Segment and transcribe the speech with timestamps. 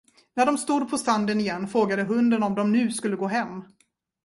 [0.35, 3.63] När de stod på stranden igen, frågade hunden om de nu skulle gå hem.